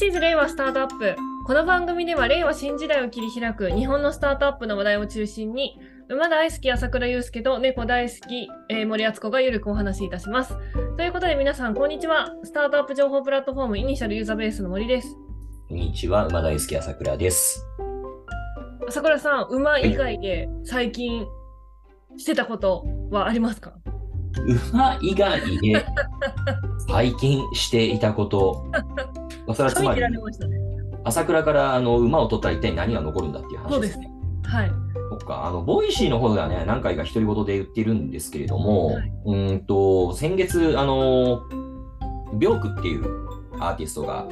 [0.00, 1.14] This is 令和スタートアップ。
[1.44, 10.56] この番組では令和新時代を切り開く日本のスタートアップの話題を中心に、馬大好き朝倉祐介と猫大好き、えー森敦子がゆるくお話しいたします。
[10.96, 12.32] ということで皆さん、こんにちは。
[12.44, 15.14] スタートアップ情報プラットフォームイニシャルユーザーベースの森です。
[15.68, 17.62] こんにちは、馬大好き朝倉です。
[18.88, 21.26] 朝倉さん、馬以外で最近
[22.16, 23.74] してたことはありますか？
[24.72, 25.84] 馬以外で
[26.88, 28.64] 最近していたこと、
[29.50, 30.02] まあそれはつまり。
[31.02, 34.10] 朝倉からあの馬を取ったら一体何が残るんだっていう話ですね。
[34.44, 34.70] はい。
[35.10, 41.42] そっか、あの、 Voicy の方ではね、何回か独り言で言ってるんですけれども、はいうーんと、先月、あの、
[42.38, 43.04] ビョークっていう
[43.58, 44.26] アーティストが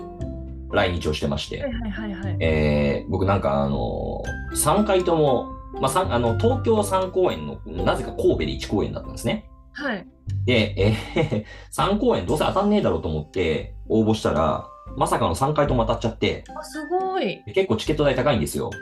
[0.70, 2.36] 来日をしてまして、はいはいはいはい。
[2.40, 4.22] えー僕なんかあの
[4.54, 5.50] 3回とも、
[5.80, 9.48] まあ、あの東京3公演のなぜか神戸で1公演だったんですね。
[9.72, 10.06] はい。
[10.44, 17.42] で、えー 3公演どうせ当たんねえだろうと思って応募したら、まさかの3回とも当たっちゃって、あ、すごい。
[17.54, 18.68] 結構チケット代高いんですよ。
[18.68, 18.78] はい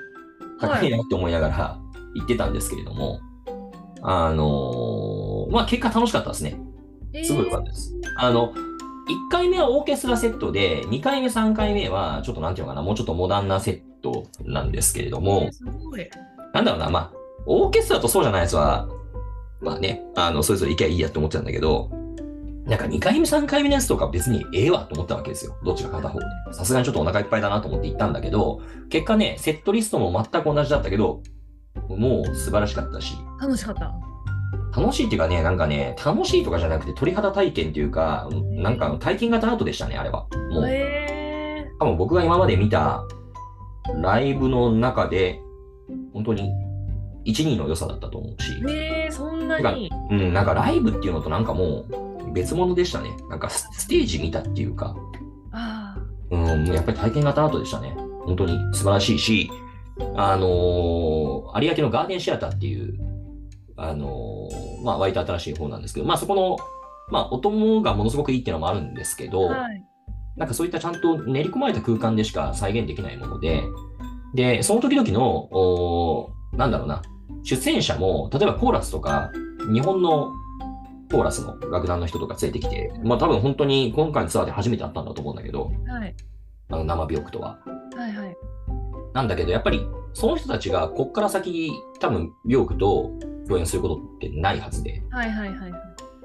[0.58, 1.78] 高いなって思いながら
[2.16, 3.20] 行ってたんですけれども、
[4.02, 6.58] あのーまあ結果楽しかったですね。
[7.22, 7.94] すごい良かったです。
[8.18, 8.54] あの、1
[9.30, 15.50] 回目はオーケストラセットで、2回目、3回目は、ちょっとなんていうのかな、もうちょっとモダンなセットなんですけれども。
[16.52, 17.12] なんだろうな、まあ、
[17.46, 18.88] オーケストラとそうじゃないやつは、
[19.60, 21.91] まあね、あの、それぞれ行きゃいいやって思ってたんだけど、
[22.67, 25.56] なんか2回目、3回目のやつとか別にええわと思ったわけですよ。
[25.64, 26.25] どっちか片方で。
[26.53, 31.22] さすがにちょっとお腹いっぱいだなと思って行ったんだけど、結果ね、セットリストも全く同じだったけど、
[31.89, 33.94] もう素晴らしかったし、楽しかった。
[34.78, 40.27] 楽しいっていうかね、なんかね、楽しいとかじゃなくて鳥肌体験っていうか、なんか体験型アートでしたね、あれは。
[40.50, 43.05] もう、え多分僕が今まで見た
[44.03, 45.41] ライブの中で、
[46.12, 46.50] 本当に
[47.25, 49.91] 一人の良さだったと思うし、ー、えー、そんなに。
[50.11, 53.16] うん、なんかライブっていうのとなんかもう別物でしたね。
[53.30, 54.94] なんかスステージ見たっていうか、
[55.52, 55.96] あ
[56.30, 57.97] うん、やっぱり体験型アートでしたね。
[58.26, 59.50] 本当に素晴らしいし、
[60.16, 62.98] あのー有明のガーデンシアターっていう、
[63.76, 66.58] あのーまあ割と新しい方なんですけど、まあそこの、
[67.10, 69.82] まあ音がものすごくいいっていうのもあるんですけあ、ど、はい。
[70.36, 73.62] なんかそういったちゃんと練り込まれた空間でしか再現できないもので、
[74.34, 77.00] で、その時々の、おーなんだろうな、
[77.42, 79.30] 出演者も、例えばコーラスとか、
[79.72, 80.32] 日本の
[81.11, 86.15] コーラスの楽団の人とか連れてきて、まあ多分本当に今回のツアーで初めて会ったんだと思うんだけど、はい。
[86.69, 87.59] あの生病気とは。
[87.97, 88.37] はいはい。
[89.15, 93.12] なんだけど、やっぱりその人たちがこっから先、多分病気と
[93.47, 95.72] 共演することってないはずで、はいはいはい。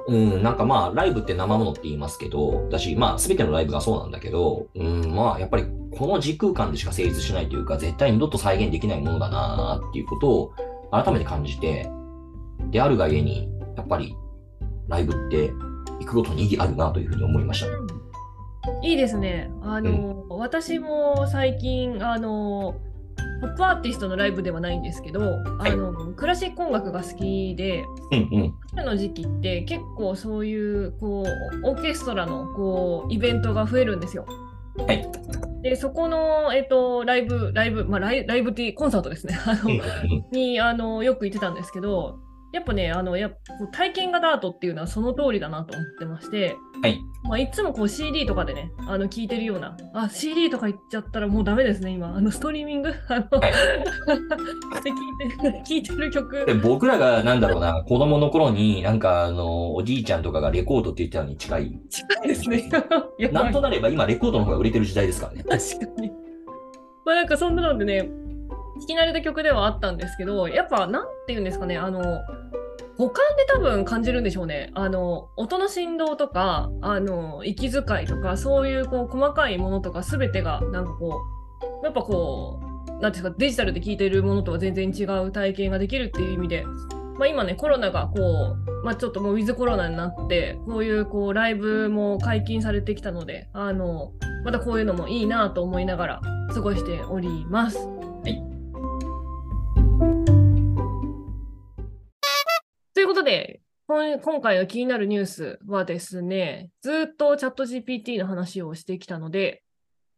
[0.08, 10.54] うん、なんかまあ、ライブって生ものって言いますけど、だし、まあ、すべてのライブがそうなんだけど、うん、まあ、やっぱりこの時空間でしか成立しないというか、絶対二度と再現できないものだなっていうことを
[10.92, 11.90] 改めて感じて、
[12.72, 14.16] であるがゆえに、やっぱり
[14.92, 15.52] ライブって
[16.00, 17.68] 行くごとに意義あるなというふうに思いました。
[18.84, 19.50] いいですね。
[19.64, 22.76] あの、私も最近、あの、
[23.42, 25.22] ポップアーティストのライブではないんですけど、
[25.60, 28.54] あの、クラシック音楽が好きで、うんうん。
[28.76, 31.24] 春の時期って結構そういう、こ
[31.64, 34.28] う、オーケストラの、こう、イベントが増えるんですよ。
[34.78, 35.08] はい。
[35.64, 39.40] で、そこの、えっと、ライブ、ライブ、まあ、ライライブってコンサートですね。
[39.46, 42.20] あのうんうんにあのよく行ってたんですけど、
[42.52, 43.32] やっぱね、あのや
[43.72, 52.14] 体験型アートっていうのはその通りだなと思ってまして、はいまあ、いつもこう CD とかでね、あの聞いてるような、あ、CD とか言っちゃったらもうダメですね、今。
[52.14, 52.94] あのストリーミング？
[53.08, 53.54] あの、はい
[54.84, 56.46] で 聞いてる 聞いてる曲。
[56.46, 61.80] で僕らが、なんだろうな、子供の頃に、なんか、あの、おじいちゃんとかがレコードって言ってたのに近い。
[61.90, 62.70] 近いですね。
[63.32, 65.44] なんとなれば今、レコードの方が売れてる時代ですからね。
[65.44, 66.12] 確かに。
[67.06, 68.10] まあなんかそんなのでね、
[68.82, 72.02] 聞き慣れた曲ではあったんですけど、やっぱなんていうんですかね、あの、
[72.98, 74.72] 五感で多分感じるんでしょうね。
[74.74, 81.22] あの、音の振動とか、あの、息遣いとか、そういうこう細かいものとか全てが、なんかこ
[81.82, 86.66] う、やっぱこう、なんていうんですか、デジタルで聞いてるものとは全然違う体験ができるっていう意味で、
[87.18, 94.12] まあ今ね、コロナがこう、まあちょっともうウィズコロナになって、こういうこうライブも解禁されてきたので、あの、
[94.44, 96.22] またこういうのもいいなと思いながら
[96.54, 98.01] 過ごしております。
[102.94, 109.64] ということで、今回の気になるニュースはですね、ずっとチャット GPT の話をしてきたので、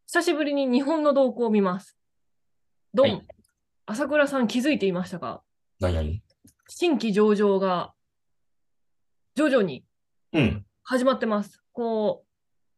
[0.06, 1.96] 久しぶりに日本の動向を見ます。
[2.92, 3.26] ドン、はい
[3.86, 5.42] 朝倉さん気づいていましたか？
[5.78, 6.08] 何々
[6.68, 7.92] 新規上場が
[9.34, 9.84] 徐々に
[10.32, 10.64] うん。
[10.84, 11.62] 始まってます。
[11.72, 12.26] こう、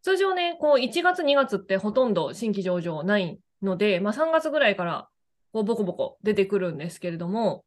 [0.03, 5.09] 通常ね、こう1月2月ってほとんど新規上場ないので、まあ3月ぐらいから
[5.53, 7.65] こうボコボコ出てくるんですけれども、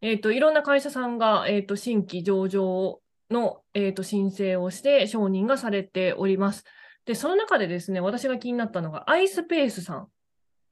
[0.00, 3.00] えっ、と、いろんな会社さんが、えっ、と、新規上場
[3.30, 6.64] の、えっ、と、申請をして承認がされております。
[7.04, 10.08] で、その中でですね、私が気になったのが、iSpace さん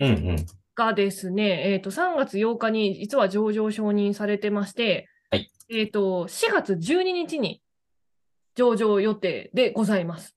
[0.00, 0.46] うんうん。
[0.74, 7.62] がですね、えっ、と、3月8日に実は上場承認されてまして、はいえっ、と、4月12日に
[8.54, 10.36] 上場予定でございます。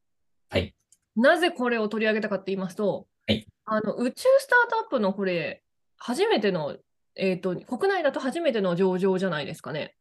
[0.50, 0.74] はい。
[1.16, 5.62] なぜこれを取り上げたかって言いますと、はいあの、宇宙スタートアップのこれ、
[5.98, 6.76] 初めての、
[7.19, 9.95] えっ、と、国内だと初めての上場じゃないですかね。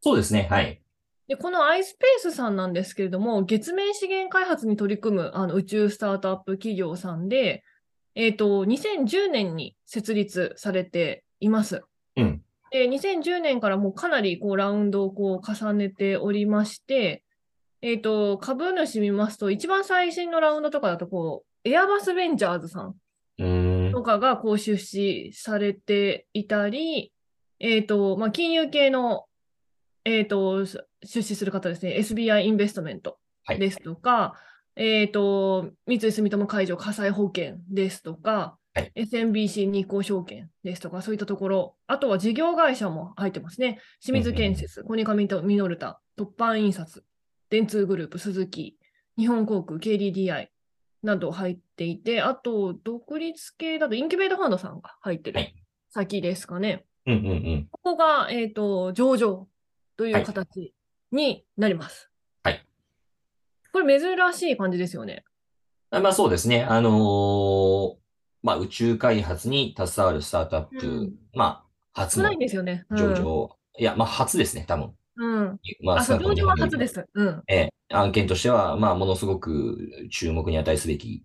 [0.00, 0.48] そうですね。
[0.50, 0.80] はい。
[1.28, 7.64] で、この iSpace さんなんですけれども、月面資源開発に取り組むあの宇宙スタートアップ企業さんで、
[8.14, 11.82] えっ、と、2010年に設立されています。
[12.16, 12.42] うん。
[12.70, 17.22] で、2010年からもうかなりこうラウンドをこう重ねておりまして、
[17.82, 22.94] えっ、と、株主見ますと、一番最新のラウンドとかだと、こう、エアバスベンチャーズさん
[23.38, 23.75] うーん。
[23.96, 27.14] とかがこう出資されていたり、
[27.58, 29.24] えっ、と、まあ、金融系の、
[30.04, 33.58] えっ、と、す出資する方ですね、SBI インベストメントはい。
[33.58, 34.34] ですとか、
[34.76, 38.92] えっ、と、三井住友海上火災保険ですとか、はい。
[38.94, 43.80] SMBC 日興証券ですとか、そういったところ、あとは事業会社も入ってますね。
[44.04, 47.02] 清水建設、コニカミミノルタ、突版印刷、
[47.48, 48.76] 電通グループ、鈴木、
[49.16, 50.48] 日本航空、KDDI
[51.02, 55.54] など入っていて、あと、独立系だとインキュベートファンドさんが入ってるはい
[55.90, 56.84] 先ですかね。
[57.06, 57.68] うんうんうん。
[57.70, 59.48] ここが、えっ、と、上場
[59.96, 60.74] といはいう形
[61.12, 62.10] になります。
[62.42, 62.66] はい。
[63.72, 65.24] これ珍しい感じですよね。
[65.90, 66.64] あまあそうですね。
[66.64, 67.96] あのー
[68.42, 71.64] まあ宇宙開発に携わるスタートアップ、うんま
[71.94, 72.84] あ初の少ないんですよね。
[72.90, 73.56] うん上場。
[73.78, 74.94] いや、まあ初ですね、多分。
[75.16, 75.60] うん。
[75.82, 77.06] まあ、そう、少なくとも上場は初です。
[77.14, 77.42] うん。
[77.48, 79.78] ええ、案件としては、まあ、ものすごく
[80.10, 81.24] 注目に値すべき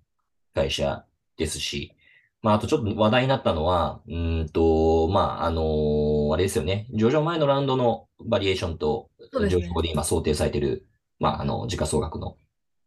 [0.53, 1.05] 会社
[1.37, 1.95] ですし、
[2.41, 6.87] まあ、あとちょっと話題になったのは、うーんと、まあ、あのーあれですよね。
[6.93, 10.87] 上場前のラウンドのバリエーションと、上場後で今想定されている、
[11.19, 12.37] まあ、あの、時価総額の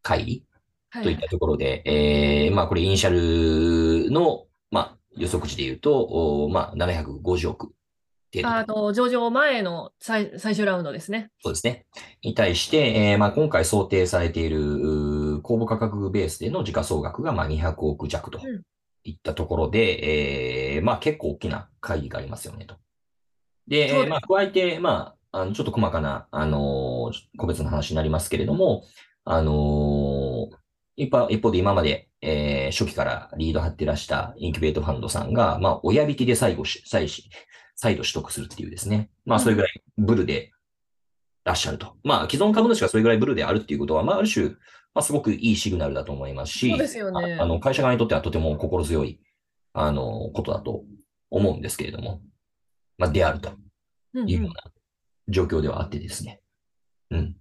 [0.03, 0.21] 乖離
[0.91, 7.73] はいといったところで、ええまあ、これイニシャルの、まあ、予測値で言うと、おまあ、750億
[8.33, 8.49] 程度。
[8.49, 11.31] あと、上場前の最最終ラウンドですね。
[11.43, 11.87] そうですね。
[12.23, 14.59] に対して、えーまあ、今回想定されている
[15.41, 18.63] 公募価格ベースでの時価総額がまあ200億弱とうん
[19.05, 22.77] いったところで、えーまあ、結構大きな会議がありますよねと。
[23.69, 28.85] で、まあ、加えて、まあ、あのちょっと細かな、あのー個別の話になりますけれども、
[29.25, 30.57] あのー
[30.97, 37.29] 一方一方で今まで、えー初期からリード張ってらしたインキュベートファンドさんが、まあ、親引きで最後し、再し、
[37.77, 39.11] 再度取得するっていうですね。
[39.27, 40.53] まあ、それぐらいブルで
[41.45, 41.97] らっしゃると。
[42.03, 44.57] まあ、既存株主がそれぐらいブルであるっていうことは、まあ、ある種、ま
[44.97, 49.21] あ、すごくいいシグナルだと思いますし、そうですよねああの、会社側にとってはとても心強い、
[49.73, 50.85] あの、ことだと
[51.31, 52.21] 思うんですけれども、
[52.97, 53.51] まあ、であると
[54.15, 54.63] うんういうようんな
[55.29, 56.41] 状況ではあってですね。
[57.11, 57.37] うん。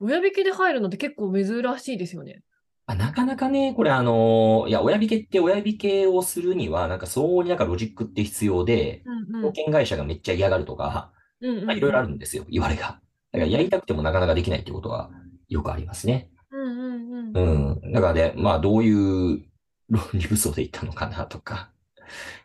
[0.00, 2.42] 親引きで入るのって結構珍しいですよね。
[2.86, 13.00] あなかなかね、これあの、いや、親引けって親引けをするには、なんか相応になんかロジックって必要で、うん保険会社がめっちゃ嫌がるとか、いろいろあるんですよ、言われが。
[13.32, 15.10] だからやりたくてもなかなかできないってことは
[15.48, 16.30] よくありますね。
[16.50, 17.92] うんうんうんうん。
[17.92, 19.44] だからね、まあどういう
[19.88, 21.70] 論理武装で言ったのかなとか。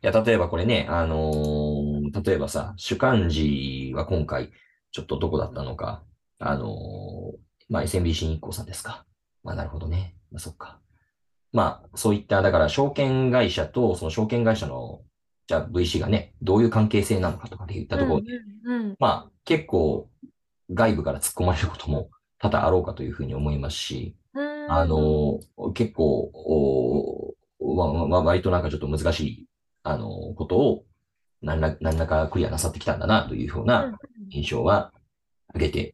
[0.03, 4.51] いや、例えばこれね、あのー例えばさ、主幹事は今回、
[4.91, 6.03] ちょっとどこだったのか、
[6.39, 7.37] あのー
[7.69, 9.05] まあ SMBC 日興さんですか。
[9.43, 10.15] まあなるほどね。
[10.31, 10.79] まあそっか。
[11.51, 15.01] まあそういった、だから証券会社とその証券会社の、
[15.47, 18.33] じゃあ VC がね、どういう関係性なのかとかで言ったところで、
[18.65, 20.09] うんうんうんまあ結構
[20.73, 25.39] 外部から突っ込まれることも多々あろうかというふうに思いますし、うんあの、
[25.73, 26.31] 結構、
[27.59, 29.45] おわわ割となんかちょっと難しい、
[29.83, 30.85] あの、ことを
[31.41, 33.97] 何ら、何らかクリアなさってきたんだなというふううんな
[34.29, 34.91] 印象は
[35.53, 35.93] 受けて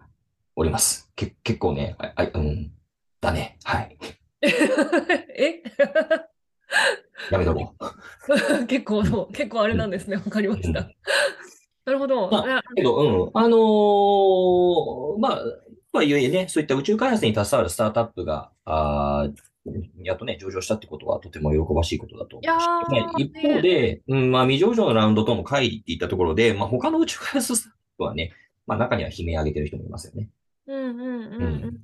[0.55, 1.11] おります。
[1.15, 2.71] け結構ね、あ、あうん、
[3.19, 3.57] だね。
[3.63, 3.97] はい。
[4.41, 5.61] え？
[7.31, 8.65] やめとこう。
[8.67, 10.15] 結構結構あれなんですね。
[10.15, 10.89] わかりました。
[11.85, 12.29] うんなるほど。
[12.29, 15.37] まあけど、うん、あのーまあ、
[15.91, 19.33] とはいえね、そういった宇宙開発に携わるスタートアップが、あー
[20.03, 22.59] やっとね、上場したってことはとても喜ばしいことだと思うしいやー
[23.03, 28.33] まあ一方で、うん、まあ、未上場のラウンドとの乖離っていったところで、まあ、他の宇宙開発スタートアップはね、
[28.65, 30.29] まあ、中には悲鳴上げてる人もいますよね。
[30.67, 31.77] うんうんうんううんん。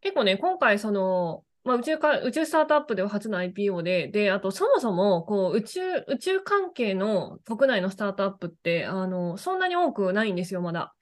[0.00, 10.94] 結構ね、今回、その、まあ、宇宙か、宇宙スタートアップでは初の IPO で、で、あと、そもそも、こう、宇宙、宇宙関係の国内のスタートアップって、あの、そんなに多くないんですよ、まだ。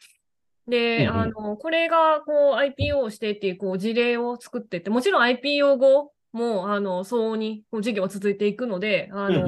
[0.69, 1.21] で、うんうん。
[1.21, 9.47] あの、これが、こう、IPO をしてっていう、こう、事例を作ってって、もちろん IPO 後も、あの、相応に、こう、事業は続いていくので、あの、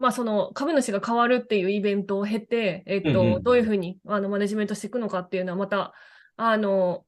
[0.00, 3.42] まあ、その株主が変わるっていうイベントを経て、えっと、うんうん。
[3.44, 5.94] どういうふうにあのマネジメントしていくのかっていうのは、また、
[6.36, 7.04] あの、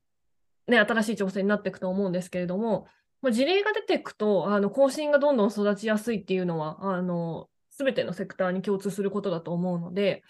[0.69, 2.87] ね、新しい挑戦になっていくと思うんですけれども、
[3.23, 10.23] まあ、事例が出ていくと、あの更新がどんどん育ちやすいっていうのは、あの全てのセクターに共通することだと思うので、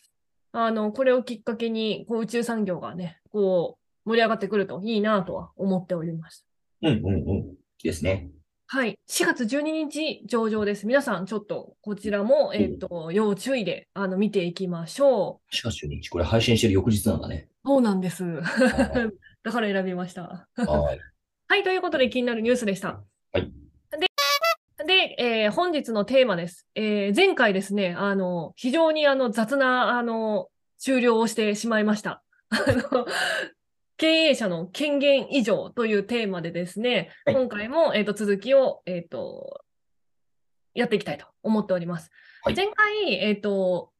[0.52, 6.46] あのこれをきっかけにこう宇宙産業がね、こう盛り上がってくるといいなとは思っております。
[6.82, 7.18] うんうんう
[7.52, 7.54] ん。
[7.82, 8.30] ですね。
[8.68, 8.98] はい。
[9.08, 10.86] 4月12日上場です。
[10.86, 15.54] 皆さん、ちょっとこちらも、えっ、ー、と、要注意であの見ていきましょう。
[15.54, 17.48] 4月12日、これ配信してる翌日なんだね。
[17.64, 18.24] そうなんです。
[19.44, 20.48] だから選びました。
[20.56, 21.00] はい。
[21.48, 23.04] はい、ということで気になるニュースでした。
[23.32, 23.52] はい。
[23.92, 26.66] で、でえー、本日のテーマです。
[26.74, 30.48] えー、前回ですね、あの、非常にあの雑な、あの、
[30.78, 32.24] 終了をしてしまいました。
[32.50, 33.06] あの、
[33.96, 39.60] 経営者の権限以上というテーマでですね、はい、今回も、えーと、続きを、えーと、
[40.74, 42.10] やっていきたいと思っております。
[42.42, 43.92] はい、前回、えっ、ー、と、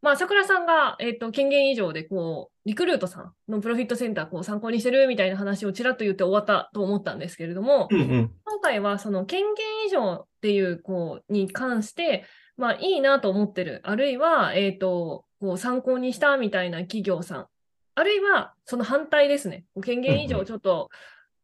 [0.00, 12.24] まあ、桜さんが、えーと、権限以上でこうリクルートさんのプロフィットセンターこう参考にしてるみたいな話をちらっと言って終わったと思ったんですけれども、うんうん、今回はその権限以上っていうこうに関して、
[12.56, 17.46] まあ、いいなと思ってる、あるいは、えーとこう参考にしたみたいな企業さん。
[17.94, 20.88] あるいはその反対ですね、権限以上ちょっと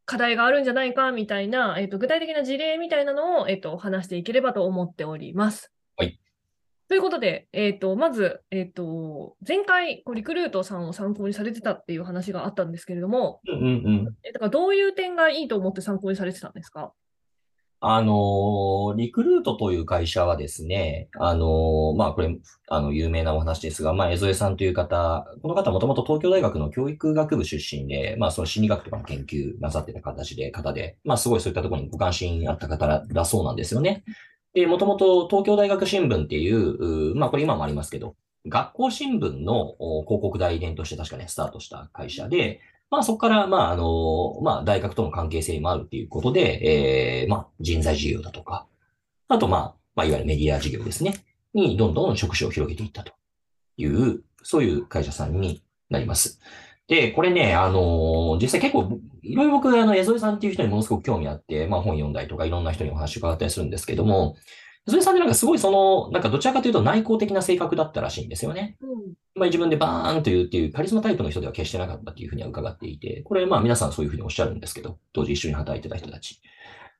[0.05, 5.73] 課題があるんじゃないかみたいな、えーと、具体的な事例みたいなのを、えーと、話していければと思っております。
[6.87, 6.89] はい。
[6.89, 13.67] ということで、えーと、まず、えー、と前回リクルートさんを参考にされてたっていう話があったんですけれども、うんうんう
[14.09, 16.93] ん、えだからどういう点がいいと思って参考にされてたんですか？
[17.81, 22.35] あの、リクルートという会社はですね、あの、まあ、これ、
[22.67, 34.03] あの、有名なお話ですが、まあ、江添さんという方、この方もともと東京大学の教育学部出身で、まあ、その心理学とかの研究なさってた形で、方で、まあ、すごいそういったところにご関心あった方だそうなんですよね。
[34.55, 38.15] で、もともと東京大学新聞っていう、うまあ、これ今もありますけど、
[38.47, 48.65] 学校新聞の広告代理店として確かね、スタートした会社で、まあそこから、まああの、まあ大学との関係性もあるっていうことで、えー、まあ人材事業だとか、
[49.27, 51.15] あとまあ、まあいわゆるメディア事業ですね、
[51.53, 53.11] にどんどん職種を広げていったと
[53.77, 56.39] いう、そういう会社さんになります。
[56.87, 64.35] で、これね、あの実際結構、いろいろ僕、あの、江添さんっていう人にものすごく興味あって、まあ本読んだりとかいろんな人にお話伺ったりするんですけども、
[64.87, 68.77] 江添さんってなんかすごいその、なんかどちらかというと内向的な性格だったらしいんですよね。
[68.81, 76.39] うんまあ、自分でバーンと言うっていうカリスマタイプの人では決してなかったっていうふうには伺っていて、これまあ皆さんそういうふうにおっしゃるんですけど、当時一緒に働いてた人たち。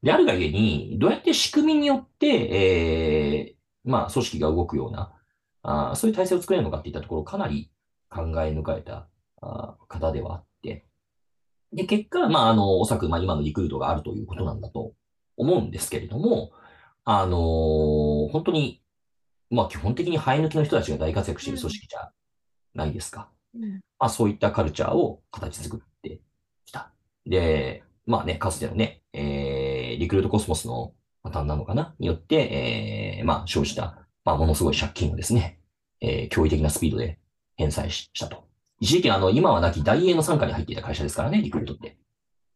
[0.03, 5.13] で、あるがゆえに、どうやって仕組みによって、えー、まあ組織が動くような、
[5.61, 7.71] あそういう体制を作れるのかっていったところかなり
[8.09, 9.07] 考え抜かれたあ
[9.41, 10.85] 方ではあって、
[11.73, 14.93] で、結果、まあ、あの、おそらく、まあ、今のリクルートがあるということなんだと
[15.35, 16.51] 思うんですけれども、
[17.03, 18.81] あのー、本当に、
[19.49, 22.11] まあ、基本的に生え抜きの人たちが大活躍している組織じゃ
[22.73, 23.29] ないですか。
[23.53, 26.21] うん、まあ、そういったカルチャーを形作って
[26.65, 26.91] きた。
[27.25, 31.95] で、まあね、かつてのね、えー、リクルートコスモスのパターンなのかな？
[31.99, 35.59] によって、えー、まあ、生じた、まあ、ものすごい借金をですね、
[36.01, 37.19] えー、驚異的なスピードで
[37.55, 38.47] 返済したと。
[38.85, 41.97] 一時期、あの、今はなき大英の傘下に入っていた会社ですからね、リクルートって。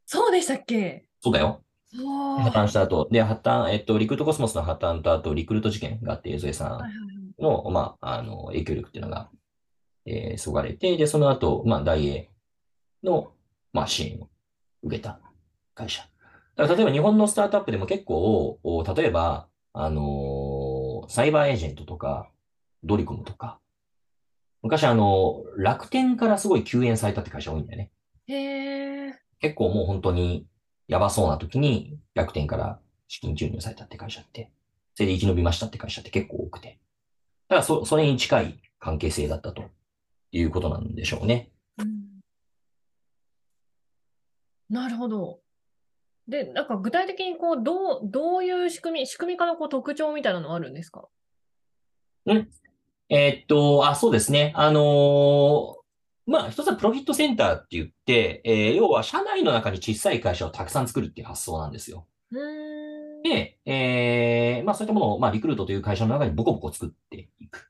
[0.06, 1.06] そうでしたっけ？
[1.22, 1.64] そうだよ。
[1.92, 6.68] 破綻した後、で、破綻、えっと、リクルートコスモスの破綻と、あと、リクルート事件があって、江添さ
[7.40, 9.32] んの、まあ、あの、影響力っていうのが
[10.06, 12.30] えー、そがれて、で、その後、まあ、大英
[13.04, 13.32] の、
[13.74, 14.30] まあ、支援を
[14.84, 15.20] 受けた
[15.74, 16.04] 会社。
[16.56, 18.60] だから例えば日本のスタートアップでも結構、
[18.96, 22.30] 例えば、あのー、サイバーエージェントとか、
[22.84, 23.60] ドリコムとか、
[24.62, 27.92] 昔あの、楽天からすごい救援されたって会社多いんだよね。
[28.28, 30.46] へ結構もう本当に
[30.88, 34.52] やばそうな時に楽天から資金注入されたって会社って、
[34.96, 36.78] それで生き延びましたって会社って結構多くて。
[37.48, 39.64] だからそ、それに近い関係性だったと
[40.32, 41.50] いうことなんでしょうね。
[41.78, 42.20] うん、
[44.70, 45.40] なるほど。
[46.28, 51.08] で、なんか具体的にこう、どう、どういう仕組み、仕組み化のこう特徴みたいなのあるんですか？
[52.26, 52.50] うん。
[53.10, 54.54] えー、っと、あ、そうですね。
[54.56, 62.06] あのー、まあ、一つはプロフィットセンターって言って、えー、要は社内の中に小さい会社をたくさん作るっていう発想なんですよ。
[63.24, 67.70] で、えー、まあそういったものを、まあリクルートという会社の中にボコボコ作っていく。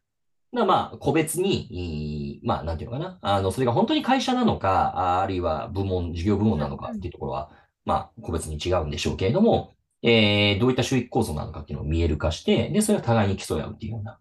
[0.51, 3.19] まあ、個別に、まあ、なんていうのかな。
[3.21, 7.51] あの、それが本当に会社なのか、あるいは部門、事業部門なのかっていうところは、
[7.85, 14.19] まあ、個別に違うんでしょうけれども、えー、どういった収益構造なのかっていうのを見える化して、で、それを互いに競い合うっていうような、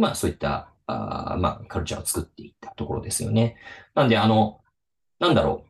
[0.00, 3.56] まあ、そういった、あまあ、カルチャーを作っていったところですよね。
[3.94, 4.62] なんで、あの、
[5.18, 5.66] なんだろ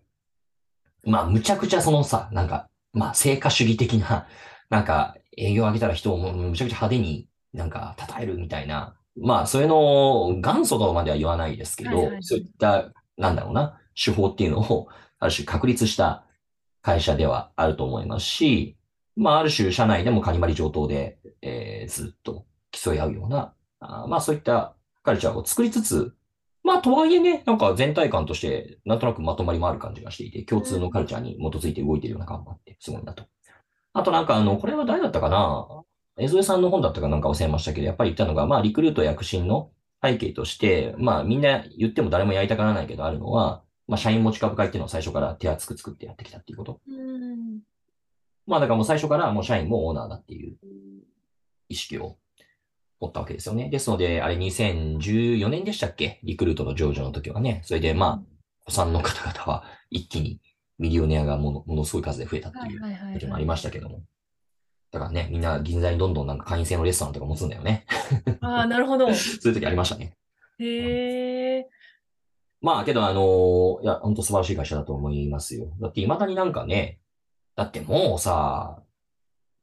[1.05, 1.11] う。
[1.11, 4.29] まあ、むちゃくちゃそのさ、なんか、まあ、成果主義的な、
[4.71, 16.25] なんか、営業を上げたら人をむちゃくちゃ派手になんか、称えるみたいな、まあ、それの元祖とまでは言わないですけど、はいはい、そういった、なんだろうな、手法っていうのを、 ある種確立した
[16.83, 18.77] 会社ではあると思いますし、
[19.17, 26.15] まあ、ある種、社内でもカニバリ上等で、えー、ずっと競い合うような、あまあ、そういったカルチャーを作りつつ、
[26.63, 33.25] まあ、とはいえね、なんか全体感として、なんとなくまとまりもある感じがしていて、共通のカルチャーに基づいて動いているような感があって、すごいなと。
[33.93, 35.67] あとなんか、あの、これは誰だったかな？
[36.19, 39.71] 江添さんの本だったかなんか忘れましたけど、やっぱり言ったのが、まあ、リクルート躍進の
[40.03, 46.81] 背景として、まあ、みんな言っても誰もやりたがらないけどあるのは、まあ、社員持ち株会っていうのを最初から手厚く作ってやってきたっていうこと。
[48.47, 50.57] まあ、だからもう最初からもう社員もオーナーだっていう
[51.69, 52.19] 意識を
[53.00, 53.71] 持ったわけですよね。
[53.71, 56.21] ですので、あれ2014年でしたっけ？
[56.23, 57.62] リクルートの上場の時はね。
[57.64, 58.23] それで、まあ、
[58.66, 60.40] お産の方々は一気に
[60.78, 64.02] ミリオネアがものものすごい数で増えたっていうこともありましたけども。
[64.90, 67.87] だからね、みんな銀座にどんどんなんか会員制のレストランとか持つんだよね。
[68.40, 69.07] ああ、なるほど。
[69.14, 70.16] そういう時ありましたね。
[70.59, 71.69] へえ。
[72.61, 75.69] まあ、けど、あのー、いや、本当素晴らしい会社だと思いますよ。
[75.80, 77.00] だって、未だになんかね、
[77.57, 78.83] だってもうさ、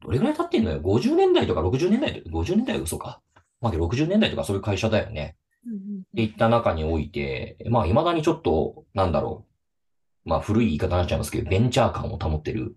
[0.02, 3.22] どれぐらい経ってんのよ ?50 年代とか60年代、50年代は嘘か。
[3.62, 5.36] まあ、60年代とかそういう会社だよね。
[5.68, 9.46] っていった中において、まあ、未だにちょっと、なんだろ
[10.26, 10.30] う。
[10.30, 12.76] まあ、古い言い方になっちゃいますけど、ベンチャー感を保ってる。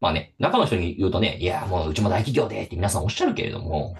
[0.00, 3.96] まあね、中の人に言うとね、いや、もううちも大企業でって皆さんおっしゃるけれども、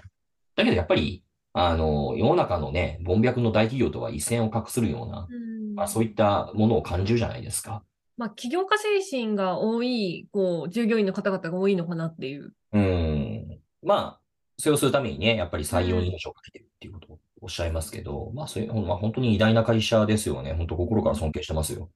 [0.55, 1.23] だけどやっぱり、
[1.53, 5.27] あの、世の中のね、ボンビャクの大企業とは一線を画するような、
[5.75, 7.83] まあそういったものを感じるじゃないですか。
[8.17, 12.53] まあ、起業家精神が多い、こう、従業員の方々が多いのかなっていう。
[12.71, 13.59] うん。
[13.83, 14.19] まあ、
[14.57, 20.53] それをするためにね、やっぱり採用に命をかけてるっていうことをおっしゃいますけど、うん、まあ、それ、まあ、本当に偉大な会社ですよね。
[20.53, 21.89] 本当心から尊敬してますよ。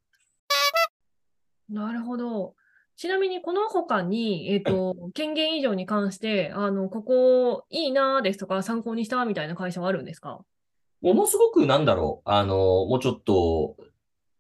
[1.70, 2.56] なるほど。
[2.98, 10.42] ちなみにこの他に、えっ、ー、と、権限以上に関して、あの、ここいいなですとか、参考にしたみたいな会社はあるんですか？
[11.02, 13.78] ものすごくなんだろう、あの、もうちょっと、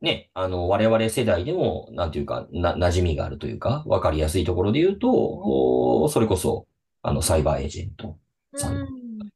[0.01, 6.67] ね、あの、我々世代でも、なんていうか、な、馴染みがあるというか、わかりやすいところで言うと、それこそ、
[7.01, 8.17] あの、サイバーエージェント
[8.55, 8.87] さん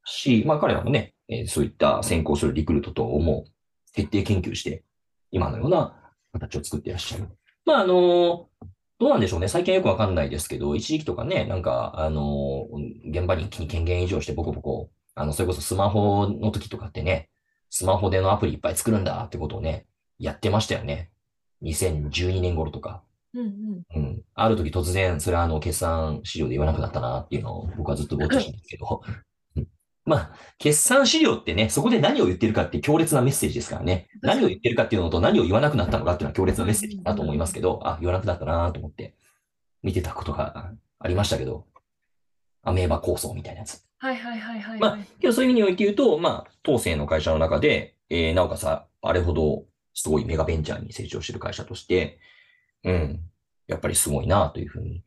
[0.06, 3.46] し、まあ彼らもね、えー、そういった先行するリクルートとも
[3.94, 4.84] 徹底研究して、
[5.32, 5.96] 今のような
[6.34, 7.28] 形を作っていらっしゃる。
[7.66, 8.50] まあ、あの
[9.00, 9.48] どうなんでしょうね。
[9.48, 12.68] 最近はよくわかんないですけど、一時期とかね、なんか、あの、
[13.10, 17.30] 現場に一気に権限移譲してボコボコ、あの、それこそスマホの時とかってね、
[17.70, 19.88] スマホでのアプリいっぱい作るんだってことをね、
[20.20, 21.10] やってましたよね。
[21.64, 23.04] 2012年頃とか。
[23.34, 24.22] うんうんうん。
[24.36, 29.02] ある時突然、それはあの、決算資料で言わなくなったなっていうのを僕はずっとぼっちしたんですけど、
[30.06, 34.10] まあ、決算資料ってね、そこで何を言ってるかって強烈なメッセージですからね。
[34.22, 39.16] 何を言ってるかっていうのと何を言わなくなったのかっていうのは強烈なメッセージだと思いますけど、あ、言わなくなったなと思って
[39.82, 41.66] 見てたことがありましたけど、
[42.64, 43.86] アメーバ構想みたいなやつ。
[44.00, 44.80] はいはいはいはい、はい。
[44.80, 52.20] まあ、けどそういう意味において言うと、まあ、当世の会社の中で、えー、なおかつあれほどすごいメガベンチャーに成長してる会社として、
[52.84, 53.20] うん、
[53.68, 55.04] やっぱりすごいなというふうに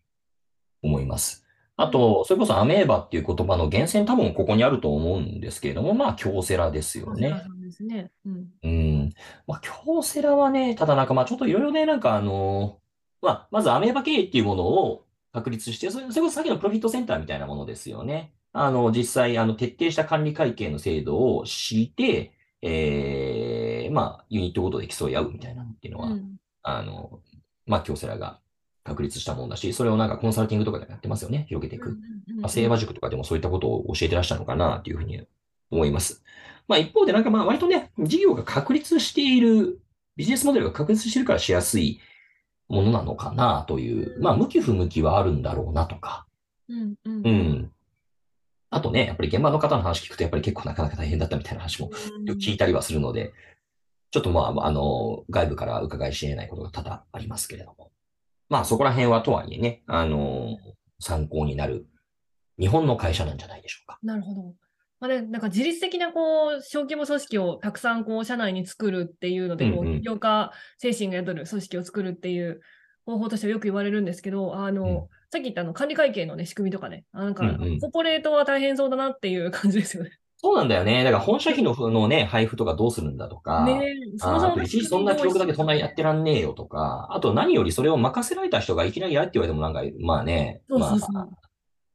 [0.82, 1.44] 思います。
[1.78, 7.42] あと、それこそアメーバっていう言葉の源泉多分ここにあると思うんですけれども、まあ、京セラですよね。
[7.62, 8.10] ですね。
[8.24, 8.46] うん。
[8.62, 9.12] うん。
[9.46, 12.78] まあ、京セラはね、ただなんかまあ、ちょっといろいろね、なんかあの、
[13.20, 18.32] まあ、まずアメーバ経営っていうものを確立して、それそれこそさっきのプロフィットセンターみたいなものですよね。
[18.54, 27.20] あの、実際、あの、徹底した管理会計の制度を敷いて、ええー、まあ、ユニットごとで競い合うみたいなっていうのは、うん、あの、
[27.66, 28.40] まあ、京セラが
[28.84, 31.46] 確立したものだし、それをなんかコンサルティングとかでやってますよね。
[31.48, 31.98] 広げていく。
[32.40, 35.22] まあ、聖和塾とかでもそういったことを教えてらっしゃるのかなというふうに
[35.70, 36.24] 思います。
[36.68, 39.80] まあ一方でなんかまあ割とね、事業が確立している、
[40.16, 42.00] ビジネスモデルが確立しているからしやすい
[42.68, 46.26] ものなのかなという、まあ向き不向きはあるんだろうなとか。
[46.68, 47.22] うん、うん。
[47.24, 47.72] うん。
[48.70, 51.90] あとね、やっぱり現場の方の話聞くとやっぱり結構なかなか大変だったみたいな話も
[52.26, 53.32] 聞いたりはするので、
[54.10, 57.90] ちょっとまあ、あの、外部から伺い知れないことが多々ありますけれども。
[58.48, 60.56] まあそこら辺はとはいえね、あの、
[61.00, 61.86] 参考になる
[62.58, 63.98] 日本の会社なんじゃないでしょうか。
[64.02, 64.54] なるほど。
[64.98, 72.60] まあね、なんか自律的なこう小規模組織をたくさんこう社内に作るっていうので、こう起業家精神が宿る組織を作るっていう
[73.04, 74.98] 方法としてはよく言われるんですけど、あの、うん、
[75.30, 80.12] さっき言ったあの管理会計のね、仕組みとかね、あなんか、コーポレートは大変そうだなっていう感じですよね。
[80.38, 81.02] そうなんだよね。
[81.02, 91.28] だから本社費ののね、配布とかどうするんだとか、ねああと一時そんな記録だけそんなやってらんねえよとか、あと何よりそれを任せられた人がいきなりやれって言われてもなんか、まあね、まあ、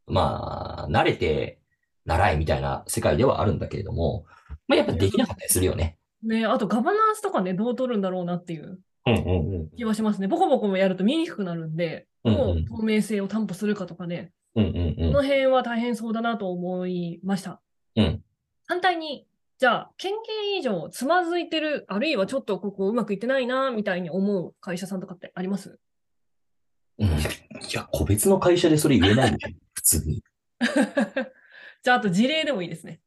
[0.08, 1.60] まあ、慣れて
[2.06, 4.26] 習いみたいな世界ではあるんだけれども、
[4.68, 5.98] まあやっぱできなかったりするよね。
[6.24, 8.80] ねあとガバナンスとかね、どう取るんだろうなっていう
[9.78, 10.28] 気はしますね。
[10.28, 17.62] ボコボコもやると見にくくなるんで、どう透明性を担保するかとかね、うんうんうん、この辺は大変そうだなと思いました。
[17.96, 18.22] うん
[18.72, 25.78] 反対に、じゃあ、権限以上つまずいてる、あるいはちょっとここうまくいってないな、みたいに思う会社さんとかってあります
[26.98, 27.08] うん。
[27.10, 27.12] い
[27.74, 29.58] や、個別の会社でそれ言えないでしょ。
[29.74, 30.24] 普通に。
[31.84, 33.02] じゃあ、あと事例でもいいですね。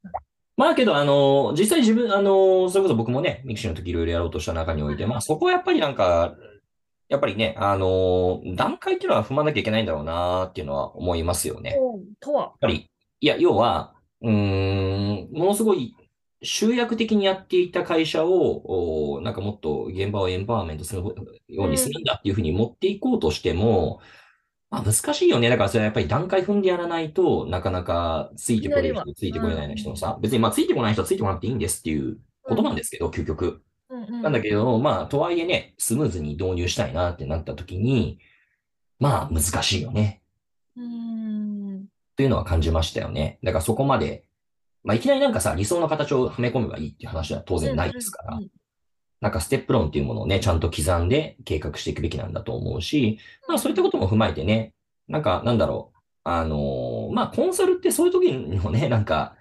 [0.58, 6.34] まあけど、あの、実際自分、あの、それこそ僕もね、 mixi の時いろいろやろうとした中において、まあそこはやっぱりなんか、
[7.08, 11.74] やっぱりね、あの、段階っていうのは踏まなきゃいけないんだろうなっていうのは思いますよね。
[12.20, 12.52] とはやっ。
[12.60, 13.93] ぱり、いや、要は、
[14.24, 15.94] うーん、ものすごい
[16.42, 21.02] 集約的にやっていた会社を、おなんかもっと現場をエンパワーメントする
[21.48, 24.00] ようにするんだっていうふうに持っていこうとしても、
[24.70, 25.50] まあ難しいよね。
[25.50, 33.62] だからそれはやっぱり段階踏んでやらないとなかなかついてこれる人、ついてこれない人のさ、別にまあついてこない人はついてこなくていいんですっていうことなんですけど、究極。
[33.90, 38.18] うんうんなんだけど、まあとはいえね、スムーズに導入したいなってなった時に、
[38.98, 40.22] まあ難しいよね。
[40.76, 41.53] うーん。
[42.16, 43.38] というのは感じましたよね。
[43.42, 44.24] だからそこまで、
[44.82, 48.50] まあいきなりなんかさ、理想の形をはめ込めばいいっていう話は当然ないですからうんうん、
[49.20, 54.74] なんかステップ論っていうものをね、ちゃんと刻んで計画していくべきなんだと思うし、まあそういったことも踏まえてね、
[55.08, 59.36] なんかなんだろう、あのーまあコンサルってそういう時のね、なんか、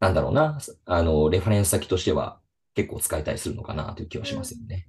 [0.00, 2.40] なんだろうな、あの、レファレンス先としては
[2.74, 4.88] 結構使えたりするのかなという気はしますよね。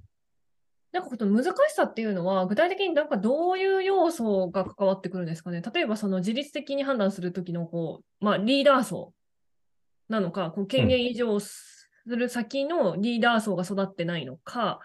[0.92, 5.62] なんかこの難しさっていうのは、具体的になんかどういう要素が関わってくるんですかね？
[5.74, 9.14] 例えばその自律的に判断するときのこう、まあ、リーダー層
[10.08, 14.80] なのか、こう権限移譲する先のリーダー層が育ってないのか、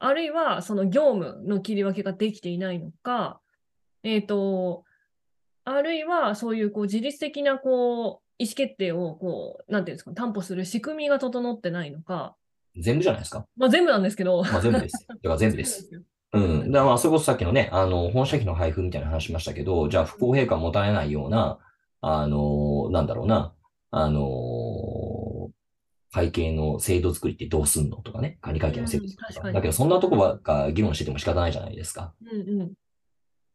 [0.00, 3.40] あるいはその業務の切り分けができていないのか、
[4.02, 4.82] えっ、と、
[5.64, 12.34] あるいはそういうこう自律的なこう意思決定をこう、なんていうんですか、担保する仕組みが整ってないのか、
[12.80, 13.44] 全部じゃないですか？
[13.56, 14.42] まあ全部なんですけど。
[14.42, 15.06] まあ全部です。
[15.08, 15.90] だから全部です。
[16.34, 16.72] うん。
[16.72, 21.58] だからまあ、それこそさっきのね、あの、本社費の配布みたいな話しましたけど、じゃあ不公平感持たれないような、
[22.00, 23.52] あの、なんだろうな、
[23.90, 25.50] あの、
[26.10, 29.26] 会計の制度作りってどうすんのとかね、管理会計の制度作りとか。
[29.28, 32.14] うん確かにだけど、そんなとこばっか議論してても仕方ないじゃないですか。
[32.30, 32.72] うんうん。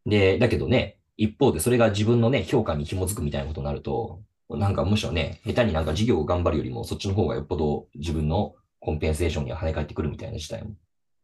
[0.10, 10.76] で、だけどね、一方でそれが自分のね、評価に紐づくみたいなことになると、なんかむしろね、下手になんか事業を頑張るよりも、そっちの方がよっぽど自分のコンペンセーションには跳ね返ってくるみたいな事態も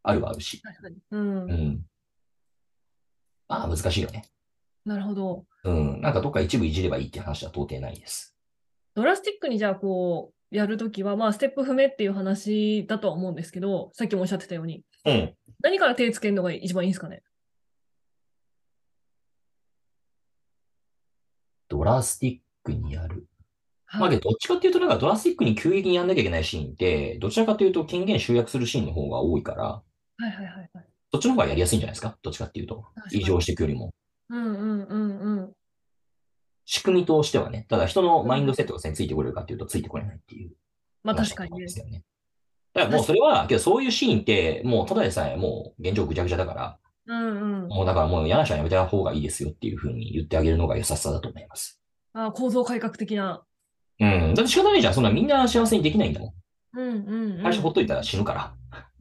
[0.02, 0.62] あるはあるし。
[0.62, 0.98] 確かに。
[1.12, 1.54] うんう。
[1.54, 1.86] ん。
[3.48, 4.26] まあ、難しいよね。
[4.86, 5.46] なるほど。
[5.64, 6.02] うん。
[6.02, 8.36] なんかどっか一部いじればいいって話は到底ないです。
[8.96, 15.36] ドラスティックにじゃあこう、やるときは、まあ、ステップ踏めっていう話だとは思うんですけど、さっきもおっしゃってたように、うん。
[15.62, 17.24] 何から手つけるのが一番いいんですかね？
[21.70, 23.13] ドラスティックにやる。
[24.00, 29.84] まあ、どどっちかっていうと、なんかドラスティックに急激にやんなきゃいけないシーンって、どちらかというと権限集約するシーンの方が多いから、は
[30.20, 30.86] いはいはいはい。
[31.12, 32.18] そっちの方がやりやすいんじゃないですか？
[32.24, 32.86] どっちかっていうと。
[33.12, 33.94] 異常していくよりも。
[34.30, 35.54] うんうんうんうん。
[36.66, 37.68] 仕組みとしてはね。
[37.70, 40.52] ただ人のマインドセットがついてこれるかっていうと、ついてこれないっていう。
[41.04, 41.68] まあ確かにね話で。
[41.68, 42.04] すよね。
[42.74, 47.68] だからもうそれは、けどそういうシーンって、もうただでさえもう現状ぐちゃぐちゃだから、うんうん。
[47.68, 51.80] もうだからもう嫌な人はやめた方がいいですよっていうふうに言ってあげるのが優しさだと思います。
[52.14, 53.44] あ構造改革的な。
[54.04, 54.34] うん。
[54.34, 54.94] だって仕方ないじゃん。
[54.94, 56.34] そんなみんな幸せにできないんだもん。
[56.80, 57.44] うんうんうん。
[57.44, 58.54] 会社ほっといたら死ぬから。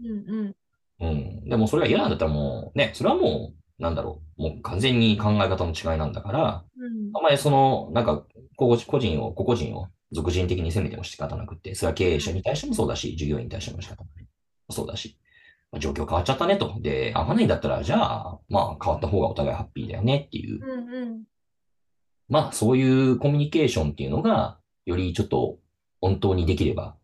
[0.05, 0.57] うんうん。
[1.01, 1.07] う
[1.45, 1.49] ん。
[1.49, 4.43] でもそれが嫌なんだったらもう、ね、それはもう、なんだろう。
[4.43, 8.25] もう完全に考え方の違いなんだから、うんあんまりその、なんか、
[8.57, 14.27] 個々個人を、個々人を俗人的に責めても仕方なくって、それは経営者に対してもそうだし、従業員に対しても仕方ない。
[14.71, 15.19] そうだし、
[15.71, 16.79] まあ状況変わっちゃったねと。
[16.81, 20.61] で、合わないんだったら、じゃあ、まあ変わった方がお互いハッピーだよねっていう。
[20.65, 21.23] うんうん。
[22.29, 25.59] まあそういうコミュニケーションっていうのが、よりちょっと
[26.01, 26.97] 本当にできれば、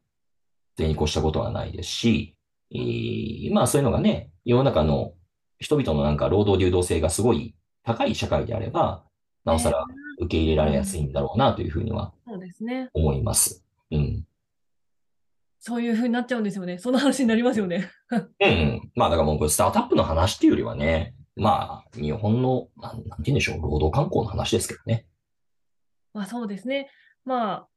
[0.76, 2.36] それに越したことはないですし、
[2.70, 5.14] えーまあそういうのがね、世の中の
[5.58, 9.04] 人々のなんか労働流動性がすごい高い社会であれば、
[9.44, 9.84] なおさら
[10.18, 12.12] 受け入れられやすいんだろうなというふうには。
[12.92, 13.64] 思います。
[13.90, 14.24] うん。
[15.60, 16.78] そういう風になっちゃうんですよね。
[16.78, 17.90] その話になりますよね。
[18.10, 18.92] うん、うん。
[18.94, 25.06] まあだからもうこれスタートアップの話っていうよりはね、まあ日本の、なんなんて言うんでしょう、労働観光の話ですけどね。
[26.12, 26.88] まあそうですね。
[27.28, 27.68] ま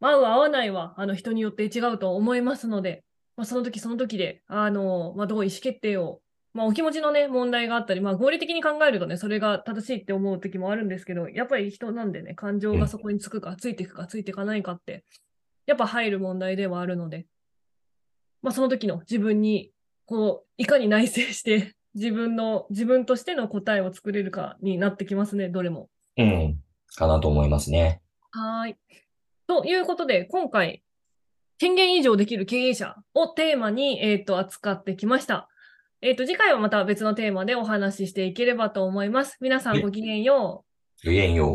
[0.00, 3.04] あ、合う合わないはあの人によって違うと思いますので、
[3.36, 6.20] まあ、その時その時で、あの、まあ、どう意思決定を、
[6.54, 15.04] まあお気持ちのね、問題があったり、まあ合理的に考えるとね、それが正しいって思う時もあるんですけど、やっぱり人なんでね、感情がそこにつくか、ついていくか、ついていかないかって、
[15.66, 17.26] やっぱ入る問題ではあるので、
[18.42, 19.70] まあその時の自分に、
[20.04, 25.88] こう、いかに内省して、 自分の、自分としての答えを作れるかになってきますね、どれも。
[26.16, 26.58] うん。
[26.96, 28.02] かなと思いますね。
[28.32, 28.76] はーい。
[29.46, 30.82] ということで、今回、
[31.58, 35.48] 権限以上できる経営者をテーマに、えっ、と、扱ってきました。
[36.00, 39.36] えっ、と、次回はまた別のテーマでお話ししていければと思います。
[39.40, 40.64] 皆さんごきげんよ
[41.04, 41.06] う。
[41.06, 41.50] ごきげんよう。